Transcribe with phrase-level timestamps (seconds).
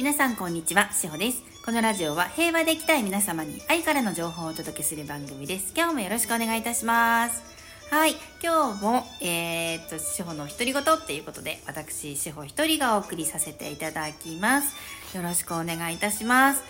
[0.00, 1.42] 皆さんこんにちは、しほです。
[1.62, 5.74] このラジオは平和でいきたい皆様に愛からの情報をお届けする番組です。
[5.76, 7.42] 今日もよろしくお願いいたします。
[7.90, 14.74] はい、今日も、えー、っと、しほの独り言っていうことで、私、しほ一人がお送りさせていただきます。
[15.14, 16.62] よろしくお願いいたします。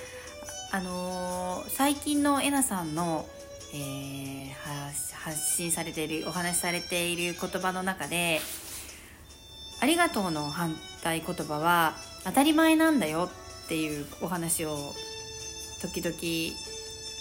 [0.73, 3.29] あのー最近のえなさんの、
[3.73, 4.51] えー
[4.89, 8.41] 発発信されている、お話しされている言葉の中で、
[9.81, 10.75] ありがとうの反
[11.05, 11.95] 対言葉は
[12.25, 13.31] 当たり前なんだよ
[13.65, 14.77] っていうお話を
[15.81, 16.15] 時々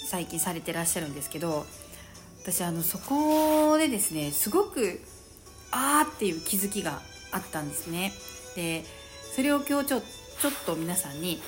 [0.08, 1.66] 最近されてらっしゃるんですけど
[2.42, 5.02] 私あのそこでですねすごく
[5.72, 8.12] あーっていう気づきがあったんですね。
[8.56, 8.84] で
[9.36, 11.40] それを今日ちょちょっと皆さんに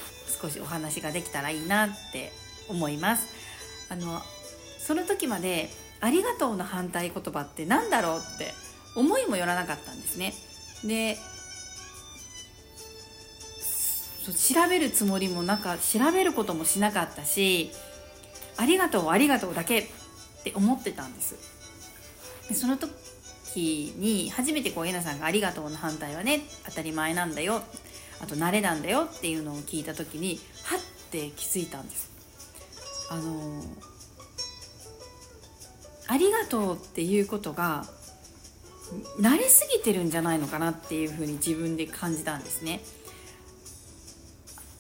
[0.42, 2.32] 少しお話ができたらいいなって
[2.70, 3.28] 思います。
[3.90, 4.22] あの
[4.80, 5.70] その時まで
[6.02, 8.54] 「ありがとう」の反対言葉って何だろうって
[8.96, 10.34] 思いもよらなかったんですね。
[10.84, 11.18] で
[14.30, 17.72] 調べるつもりもなんか調べることもしなかったし
[18.58, 19.88] 「ありがとうありがとう」だけっ
[20.44, 21.36] て思ってたんです
[22.50, 27.64] でその時に初めてこうえなさんが「ありがとう」の反対はね当たり前なんだよ
[28.20, 30.80] あと慣れなんだよっていうのを聞いた時にはっ
[31.10, 32.12] て気づいたんです
[33.10, 33.64] あの
[36.08, 37.86] ありがとうっていうことが
[39.20, 42.82] 慣れすぎてるんじゃないのかなっていうふうに自分で感じたんですね。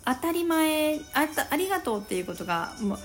[0.06, 3.00] 当たり前あありがとうっていうことがもう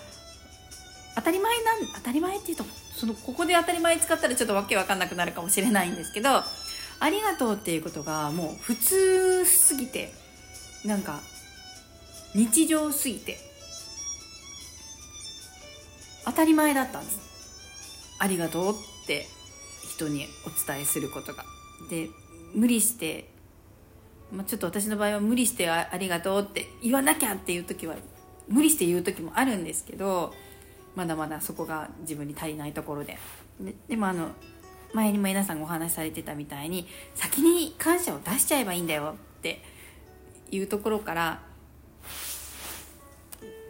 [1.15, 10.13] 当たり前なん当たり前っていうとそのここで当たり前使ったらちょっとわけわかんなくなるかもしれないんですけどありがとうっていうことがもう普通すぎて
[10.85, 11.21] なんか
[12.35, 13.39] 日常すぎて
[16.25, 17.21] 当たり前だったんです。
[18.19, 19.27] ありがとうって
[19.95, 21.45] 人にお伝えすることが。
[21.89, 22.09] で
[22.55, 23.29] 無理して、
[24.33, 27.95] まあ、ちょっと私の場合は無理してあ「りがとう」って言わなきゃっていう時は
[28.49, 30.35] 無理して言う時もあるんですけど
[30.95, 33.19] まだまだそこが自分に足りないところで。
[33.61, 34.31] ででもあの
[34.93, 39.63] 前にも皆さんがお話しされてたみたいに先に感謝を出しちゃえばいいんだよって
[40.51, 41.43] いうところから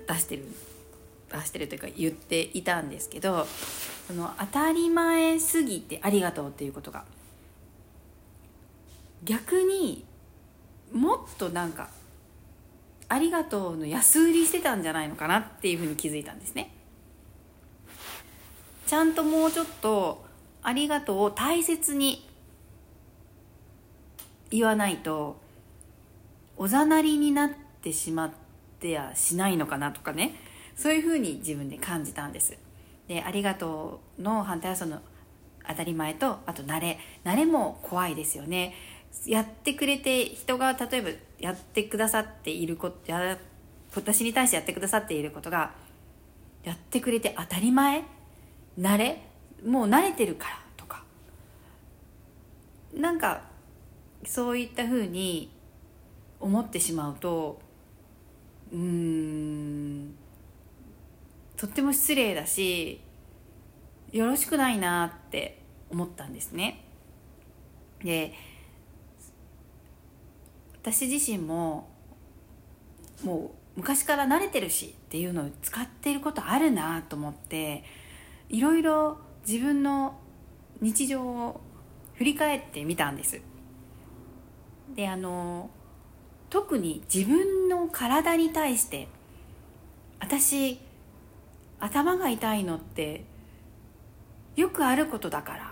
[0.06, 0.44] 出してる
[1.32, 3.46] 出してるというか言っていたんですけど
[4.06, 7.04] その当たり前すぎてありがとうっていうことが
[9.24, 10.05] 逆に
[10.92, 11.90] もっとなんか
[13.08, 16.74] ありがとうの安売りしてたんじゃないのかなっていうふうに気づいたんですね。
[18.86, 20.24] ちゃんともうちょっと
[20.62, 22.28] ありがとうを大切に
[24.50, 25.40] 言わないと
[26.56, 27.50] おざなりになっ
[27.82, 28.30] てしまっ
[28.80, 30.34] てやしないのかなとかね。
[30.76, 32.56] そういうふうに自分で感じたんです。
[33.08, 35.00] でありがとうの反対はその
[35.66, 36.98] 当たり前とあと慣れ。
[37.24, 38.74] 慣れも怖いですよね。
[39.24, 43.38] やってくれて人が例えばやってくださっていることや
[43.94, 45.72] 私に対してやってくださっていることが
[46.64, 48.04] やってくれて当たり前
[48.78, 49.22] 慣れ
[49.64, 51.02] もう慣れてるからとか
[52.94, 53.42] なんか
[54.24, 55.50] そういったふうに
[56.40, 57.58] 思ってしまうと
[58.72, 60.14] うん
[61.56, 63.00] とっても失礼だし
[64.12, 66.84] よろしくないなって思ったんですね。
[68.02, 68.32] で
[70.86, 71.88] 私自身も
[73.24, 77.82] もう昔から慣れてるしっていうのを使っていることあるなと思って
[78.48, 80.16] いろいろ自分の
[80.80, 81.60] 日常を
[82.14, 83.40] 振り返ってみたんです。
[84.94, 85.70] であの
[86.50, 89.08] 特に自分の体に対して
[90.20, 90.78] 私
[91.80, 93.24] 頭が痛いのって
[94.54, 95.65] よくあることだから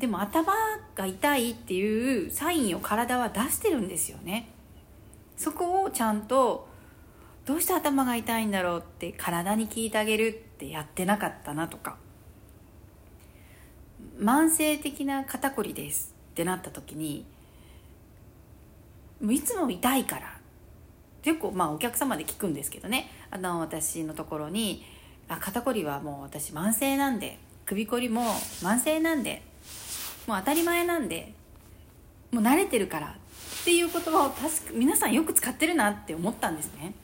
[0.00, 0.54] でも頭
[0.94, 4.48] が痛いっていうサインを体は出してるんですよね。
[5.36, 6.68] そこをちゃんと
[7.44, 11.98] どうして頭が痛いんだろうって体に聞いてあげるってやってなかったなとか。
[14.18, 17.26] 慢性的な肩こりですってなった時に
[19.28, 20.38] いつも痛いから。
[21.22, 23.10] 結構まあお客様で聞くんですけどね。
[23.30, 24.82] あの私のところに
[25.28, 28.22] 「あ肩こりはもう私慢性なんで首こりも
[28.62, 29.42] 慢性なんで
[30.30, 31.34] もう当たり前なんで
[32.30, 33.08] もう慣れてるから」
[33.62, 36.94] っていう言葉を確か皆さんよく使ってるなって思ったんですね。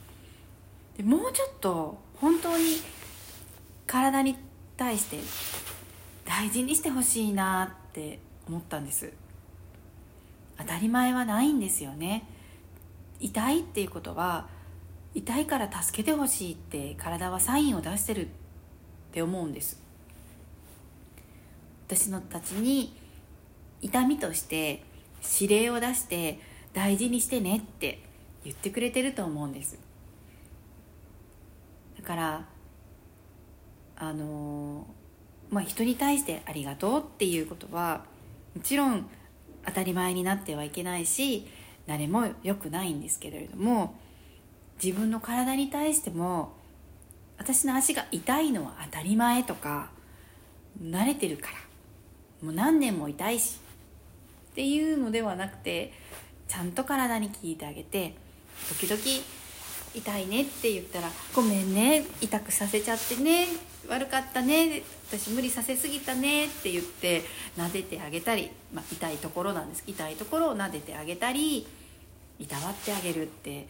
[0.96, 2.80] でもうちょっと本当に
[3.84, 4.36] 体に
[4.76, 5.18] 対して
[6.24, 9.12] 大事にしてほしいなって思ったんです。
[10.56, 12.28] 当たり前はないんですよね。
[13.18, 14.46] 痛いっていうことは
[15.14, 18.28] 痛いから助けてほしいって体はサインを出してるっ
[19.10, 19.80] て思うんです。
[21.88, 23.04] 私のたちに
[23.82, 24.82] 痛みとして
[25.40, 26.38] 指令を出して
[26.72, 28.00] 大事にしてねって
[28.44, 29.78] 言ってくれてると思うんです。
[31.98, 32.44] だから
[33.96, 34.86] あの
[35.50, 38.04] まあ人に対してありがとうっていうことは
[38.54, 39.08] もちろん
[39.64, 41.46] 当たり前になってはいけないし
[41.86, 43.94] 誰も良くないんですけれども
[44.82, 46.52] 自分の体に対しても
[47.38, 49.90] 私の足が痛いのは当たり前とか
[50.82, 51.52] 慣れてるから
[52.42, 53.60] もう何年も痛いし
[54.56, 55.92] っていうのではなくて
[56.48, 58.14] ちゃんと体に聞いてあげて
[58.70, 59.02] 時々
[59.94, 63.48] 痛いねって言ったら「ごめんね痛くさせちゃってね
[63.86, 67.22] 悪かったね私無理させすぎたね」って言って
[67.58, 69.84] 撫でてあげたり、まあ、痛いところなんです。
[69.86, 71.66] 痛いところを撫でてあげたり
[72.38, 73.68] いたわってあげるって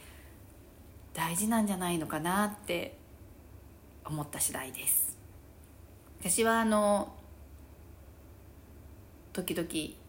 [1.13, 2.95] 大事なんじゃないのかなって
[4.05, 5.17] 思った次第です。
[6.21, 7.13] 私はあの
[9.33, 10.06] 時々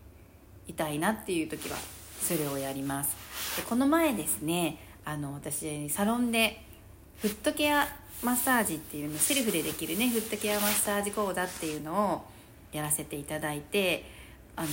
[0.69, 1.77] 痛いなっていう時は
[2.21, 3.17] それをやります。
[3.57, 6.63] でこの前ですねあの私サロンで
[7.21, 7.89] フットケア
[8.23, 12.25] マッサージっていうのセルフでできるねフットケアマッサージ講座っていうのを
[12.73, 14.05] やらせていただいて
[14.57, 14.69] あの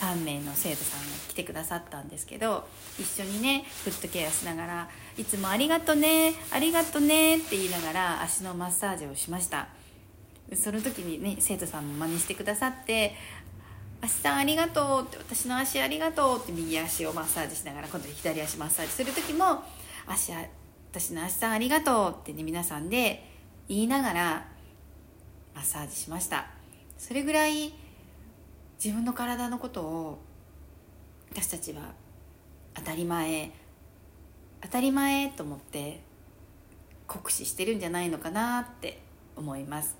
[0.00, 2.66] 3名の生徒さんが来てくださったんですけど
[2.98, 9.68] 一緒にねフットケアしながら「いつもありがとねありがとね」って言いながら足のマッサージをしました。
[10.54, 13.16] その時にね生徒さんも真似してくださって
[14.06, 19.62] 「足さんありがとう」って「私の足ありがとう」って右足をマッサージしながら今度左足マッサージする時も
[20.06, 20.32] 「足
[20.90, 23.28] 私の足さんありがとう」ってね皆さんで
[23.68, 24.48] 言いながら
[25.54, 26.46] マッサージしました。
[26.98, 27.74] それぐらい
[28.82, 30.18] 自分の体のことを
[31.30, 31.82] 私たちは
[32.74, 33.50] 当たり前
[34.62, 36.00] 当たり前と思って
[37.06, 39.02] 酷使してるんじゃないのかなって
[39.36, 39.96] 思います。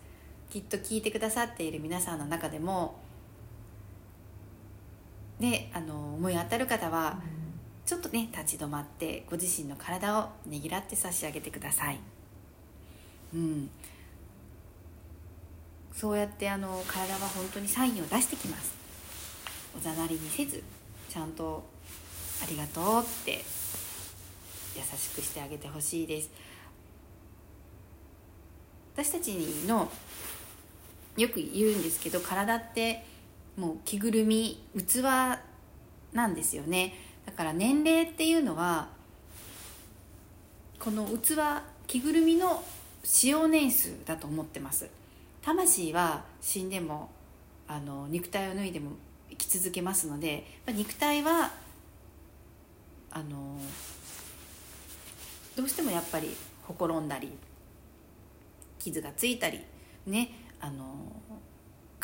[0.50, 3.05] きっと聞いてくださっている皆さんの中でも
[5.38, 7.20] ねあの思い当たる方は
[7.84, 11.98] ちょっとね立ち止まってご自身の体をねぎらって差し上げてください。
[13.34, 13.70] うん。
[15.92, 18.74] そうやってあの体は本当にサインを出してきます。
[19.76, 20.62] おざなりにせず
[21.08, 21.64] ちゃんと
[22.42, 23.42] 「ありがとう」って
[24.74, 26.30] 優しくしてあげてほしいです。
[28.94, 29.32] 私たち
[29.66, 29.90] の
[31.16, 33.04] よく言うんですけど体って
[33.56, 35.02] もう着ぐるみ器
[36.12, 36.94] なんですよね。
[37.24, 38.88] だから年齢っていうのは
[40.78, 42.62] この器着ぐるみの
[43.02, 44.88] 使用年数だと思ってます。
[45.42, 47.10] 魂は死んでも
[47.68, 48.92] あの肉体を脱いでも
[49.30, 51.52] 生き続けますので肉体は
[53.10, 53.58] あの
[55.56, 57.32] どうしてもやっぱりほころんだり
[58.78, 59.60] 傷がついたり
[60.06, 60.30] ね
[60.60, 60.84] あの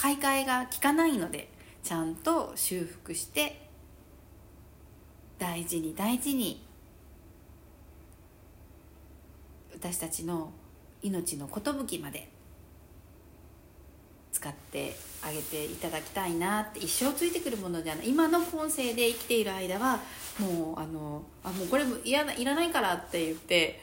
[0.02, 1.48] 買い替えが効かないので
[1.84, 3.68] ちゃんと修復して
[5.38, 6.66] 大事に大事に
[9.72, 10.50] 私たちの
[11.02, 12.28] 命の寿まで
[14.32, 18.08] 使ってあげていただきたいなって一生ついてくるものじゃない。
[18.08, 20.00] 今の今世で生きている間は
[20.40, 23.80] もうあのあもうこれもいらいらないからって言って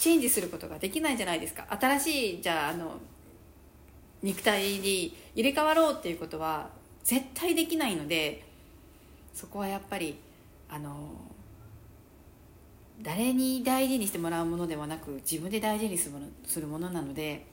[0.00, 1.68] チェンジすることができないじゃないですか。
[1.70, 2.98] 新しいじゃああの
[4.26, 6.68] 肉体に入れ替わろうっていうことは
[7.04, 8.44] 絶対できないので
[9.32, 10.18] そこはやっぱり
[10.68, 10.96] あの
[13.02, 16.10] 誰に大事にしてもらうものではなく自分で大事にす
[16.60, 17.46] るものなので。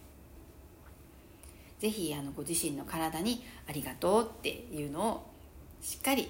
[1.83, 5.29] ぜひあのご自身の体にありがとうっていうのを
[5.81, 6.29] しっかり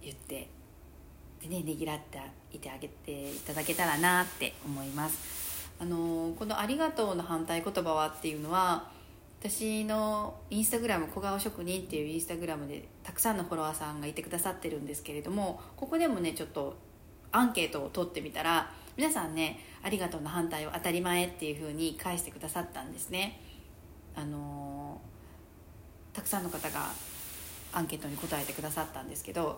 [0.00, 0.48] 言って
[1.42, 2.20] でねねぎらって
[2.52, 8.92] いてあげていただけたらなって思いますあのこの「ありがとう」の反対言葉はっていうのは
[9.40, 16.76] 私のインスタグラム小顔職人っていうインスタグラムでたくさんのフォロワーさんがいてくださってるんですけれどもここでもねちょっと
[17.32, 23.40] アンケートを取ってみたら皆さんね「ありがとう」の反対を当たり前っていうふうに返してくださったんですね。
[24.14, 25.00] あの
[26.12, 26.90] たくさんの方が
[27.72, 29.56] アンケートに答えてくださったんですけどやっ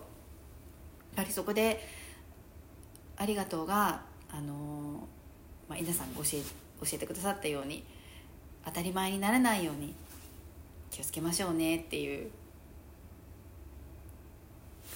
[1.17, 1.85] ぱりそこで
[3.17, 5.05] 「ありがとうが」あの、
[5.67, 6.41] まあ、皆さんが教え
[6.85, 7.83] 教えてくださったように
[8.65, 9.93] 当たり前にならないように
[10.89, 12.29] 気をつけましょうねっていう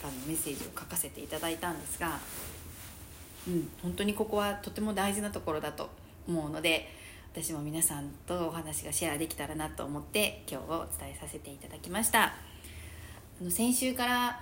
[0.03, 2.19] あのメッセージを書かせていただいたんですが、
[3.47, 5.89] うん、本当にここはとても大事なところだと
[6.27, 6.87] 思うので
[7.33, 12.23] 私も皆さんとお話がシェアできたらなと思って今日をお伝えさせていただきました。
[12.23, 14.39] あの先週から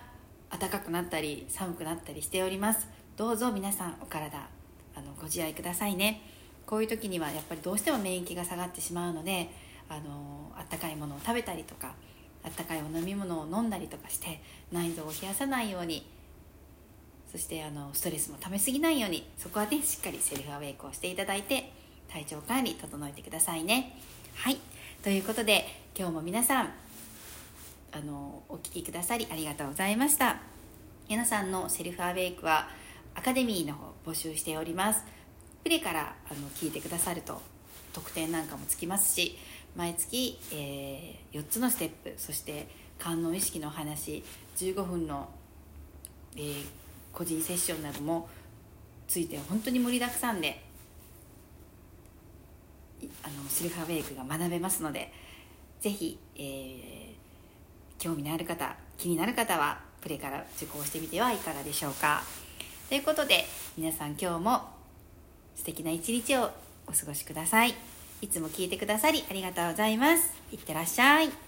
[0.49, 2.87] 暖かくなったり寒くなったりしております。
[3.17, 4.47] どうぞ皆さんお体
[4.95, 6.21] あのご自愛くださいね。
[6.65, 9.49] こういう時にはやっぱりどうしても免疫が下がってしまうので
[9.89, 11.93] あのあったかいものを食べたりとか
[12.43, 14.41] あったかいお飲み物を飲んだりとかして
[14.71, 16.05] 内臓を冷やさないように
[17.31, 21.71] そしてあのストレスもためすぎないようにそこはねしっかりセルフアウェイクをしていただいて
[22.07, 23.97] 体調管理整えてくださいね。
[24.35, 24.57] はい。
[25.03, 25.65] ということで
[25.97, 26.69] 今日も皆さん
[27.91, 30.37] あのお聴きくださりありがとうございました。
[31.09, 32.69] 皆さんのセルフアウェイクは
[33.15, 35.03] アカデミーの方募集しております。
[35.65, 37.41] プレからあの聞いてくださると
[37.91, 39.35] 特典なんかもつきますし
[39.75, 42.67] 毎月、えー、4つのステップそして
[42.99, 44.23] 観音意識の話
[44.57, 45.27] 15分の、
[46.37, 46.65] えー、
[47.11, 48.29] 個人セッションなども
[49.07, 50.61] ついて本当に盛りだくさんで
[53.23, 55.11] あのセルフアウェイクが学べますので
[55.81, 57.15] 是非、えー、
[57.97, 62.21] 興味のある方気になる方はプレから受講してみてはいかがでしょうか。
[62.87, 63.45] ということで
[63.75, 64.74] 皆さん今日も
[65.55, 66.51] 素敵な一日を
[66.87, 67.73] お過ごしください。
[68.21, 70.33] いつも聞いてくださりありがとうございます。
[70.51, 71.44] いってらっしゃい。